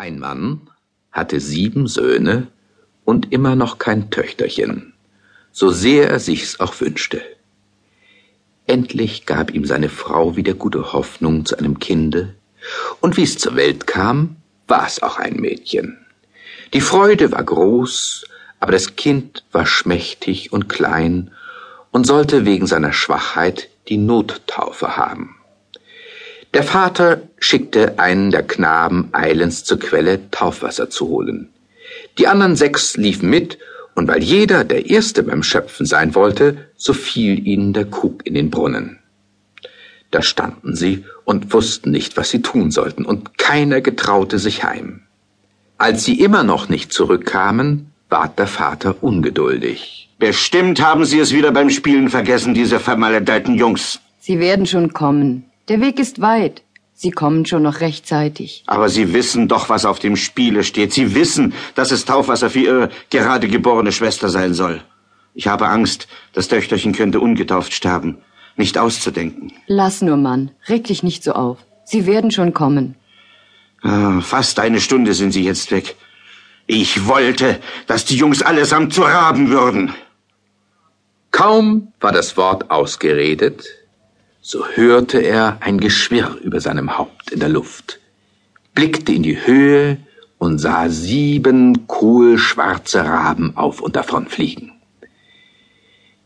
[0.00, 0.62] Ein Mann
[1.12, 2.46] hatte sieben Söhne
[3.04, 4.94] und immer noch kein Töchterchen,
[5.52, 7.20] so sehr er sich's auch wünschte.
[8.66, 12.34] Endlich gab ihm seine Frau wieder gute Hoffnung zu einem Kinde,
[13.02, 14.36] und wie's zur Welt kam,
[14.66, 15.98] war's auch ein Mädchen.
[16.72, 18.24] Die Freude war groß,
[18.58, 21.30] aber das Kind war schmächtig und klein
[21.90, 25.39] und sollte wegen seiner Schwachheit die Nottaufe haben.
[26.52, 31.48] Der Vater schickte einen der Knaben eilends zur Quelle Taufwasser zu holen.
[32.18, 33.58] Die anderen sechs liefen mit,
[33.94, 38.34] und weil jeder der Erste beim Schöpfen sein wollte, so fiel ihnen der Krug in
[38.34, 38.98] den Brunnen.
[40.10, 45.02] Da standen sie und wussten nicht, was sie tun sollten, und keiner getraute sich heim.
[45.78, 50.08] Als sie immer noch nicht zurückkamen, ward der Vater ungeduldig.
[50.18, 54.00] Bestimmt haben Sie es wieder beim Spielen vergessen, diese vermaledeiten Jungs.
[54.18, 55.49] Sie werden schon kommen.
[55.70, 56.64] Der Weg ist weit.
[56.94, 58.64] Sie kommen schon noch rechtzeitig.
[58.66, 60.92] Aber Sie wissen doch, was auf dem Spiele steht.
[60.92, 64.82] Sie wissen, dass es Taufwasser für Ihre gerade geborene Schwester sein soll.
[65.32, 68.18] Ich habe Angst, das Töchterchen könnte ungetauft sterben.
[68.56, 69.52] Nicht auszudenken.
[69.68, 70.50] Lass nur, Mann.
[70.68, 71.58] Reg dich nicht so auf.
[71.84, 72.96] Sie werden schon kommen.
[73.82, 75.94] Ah, fast eine Stunde sind Sie jetzt weg.
[76.66, 79.94] Ich wollte, dass die Jungs allesamt zu Raben würden.
[81.30, 83.64] Kaum war das Wort ausgeredet,
[84.42, 88.00] so hörte er ein Geschwirr über seinem Haupt in der Luft,
[88.74, 89.98] blickte in die Höhe
[90.38, 94.72] und sah sieben kohlschwarze Raben auf und davon fliegen.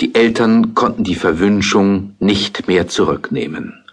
[0.00, 3.84] Die Eltern konnten die Verwünschung nicht mehr zurücknehmen.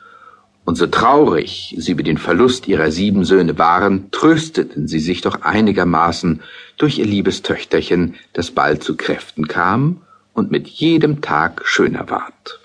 [0.64, 5.42] Und so traurig sie über den Verlust ihrer sieben Söhne waren, trösteten sie sich doch
[5.42, 6.42] einigermaßen
[6.78, 10.02] durch ihr liebes Töchterchen, das bald zu Kräften kam
[10.34, 12.65] und mit jedem Tag schöner ward.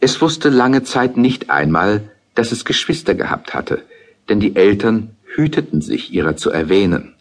[0.00, 3.82] Es wusste lange Zeit nicht einmal, dass es Geschwister gehabt hatte,
[4.28, 7.14] denn die Eltern hüteten sich ihrer zu erwähnen,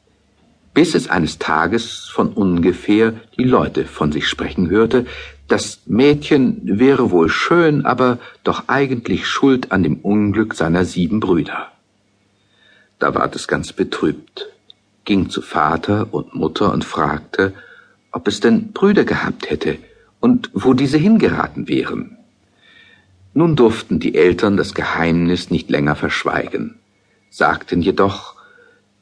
[0.73, 5.05] bis es eines Tages von ungefähr die Leute von sich sprechen hörte,
[5.47, 11.71] das Mädchen wäre wohl schön, aber doch eigentlich schuld an dem Unglück seiner sieben Brüder.
[12.99, 14.49] Da ward es ganz betrübt,
[15.05, 17.53] ging zu Vater und Mutter und fragte,
[18.11, 19.77] ob es denn Brüder gehabt hätte
[20.19, 22.16] und wo diese hingeraten wären.
[23.37, 26.79] Nun durften die Eltern das Geheimnis nicht länger verschweigen,
[27.29, 28.33] sagten jedoch,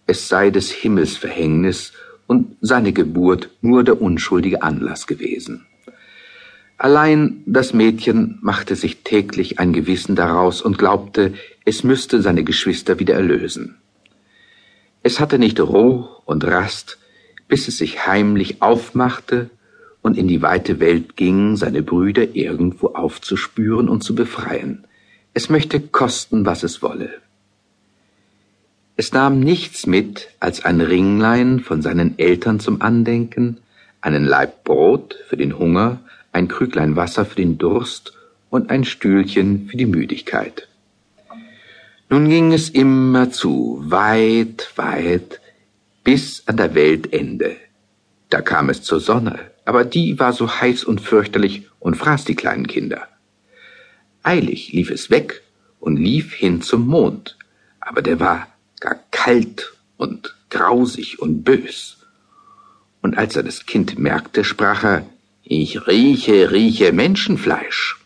[0.07, 1.93] es sei des Himmels Verhängnis
[2.27, 5.65] und seine Geburt nur der unschuldige Anlass gewesen.
[6.77, 12.99] Allein das Mädchen machte sich täglich ein Gewissen daraus und glaubte, es müsste seine Geschwister
[12.99, 13.77] wieder erlösen.
[15.01, 16.97] Es hatte nicht Ruh und Rast,
[17.47, 19.49] bis es sich heimlich aufmachte
[20.05, 24.83] und in die weite Welt ging, seine Brüder irgendwo aufzuspüren und zu befreien.
[25.33, 27.09] Es möchte kosten, was es wolle.
[28.97, 33.57] Es nahm nichts mit als ein Ringlein von seinen Eltern zum Andenken,
[33.99, 36.01] einen Laib Brot für den Hunger,
[36.31, 38.13] ein Krüglein Wasser für den Durst
[38.51, 40.67] und ein Stühlchen für die Müdigkeit.
[42.11, 45.41] Nun ging es immer zu, weit, weit,
[46.03, 47.55] bis an der Weltende.
[48.35, 52.35] Da kam es zur Sonne, aber die war so heiß und fürchterlich und fraß die
[52.35, 53.07] kleinen Kinder.
[54.23, 55.41] Eilig lief es weg
[55.79, 57.37] und lief hin zum Mond,
[57.79, 58.49] aber der war
[58.81, 62.05] gar kalt und grausig und bös.
[63.01, 65.05] Und als er das Kind merkte, sprach er,
[65.41, 68.03] ich rieche, rieche Menschenfleisch.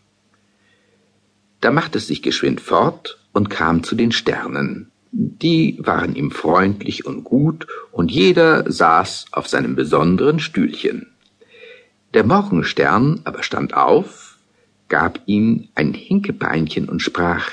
[1.60, 4.92] Da machte es sich geschwind fort und kam zu den Sternen.
[5.12, 11.08] Die waren ihm freundlich und gut, und jeder saß auf seinem besonderen Stühlchen.
[12.14, 14.38] Der Morgenstern aber stand auf,
[14.88, 17.52] gab ihm ein Hinkebeinchen und sprach,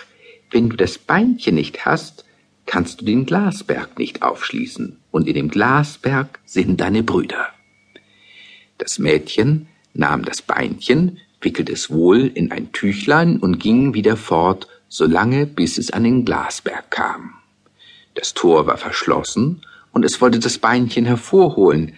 [0.51, 2.25] wenn du das Beinchen nicht hast,
[2.67, 7.49] kannst du den Glasberg nicht aufschließen, und in dem Glasberg sind deine Brüder.
[8.79, 14.69] Das Mädchen nahm das Beinchen, wickelte es wohl in ein Tüchlein und ging wieder fort,
[14.89, 17.36] solange bis es an den Glasberg kam.
[18.17, 19.61] Das Tor war verschlossen,
[19.93, 21.97] und es wollte das Beinchen hervorholen,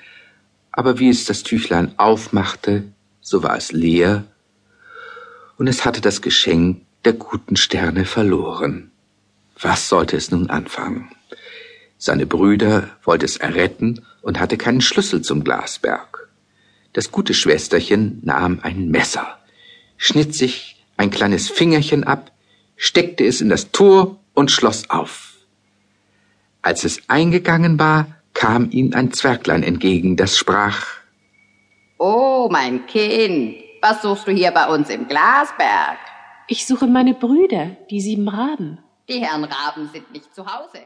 [0.73, 2.85] aber wie es das Tüchlein aufmachte,
[3.20, 4.25] so war es leer,
[5.59, 8.91] und es hatte das Geschenk der guten Sterne verloren.
[9.61, 11.09] Was sollte es nun anfangen?
[11.99, 16.29] Seine Brüder wollte es erretten und hatte keinen Schlüssel zum Glasberg.
[16.94, 19.38] Das gute Schwesterchen nahm ein Messer,
[19.97, 22.32] schnitt sich ein kleines Fingerchen ab,
[22.76, 25.38] steckte es in das Tor und schloss auf.
[26.62, 30.87] Als es eingegangen war, kam ihm ein Zwerglein entgegen, das sprach
[31.99, 35.99] Oh, mein Kind, was suchst du hier bei uns im Glasberg?
[36.46, 38.78] Ich suche meine Brüder, die sieben Raben.
[39.08, 40.78] Die Herren Raben sind nicht zu Hause.